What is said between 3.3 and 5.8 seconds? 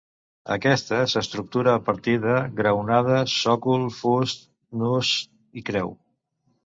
sòcol, fust, nus i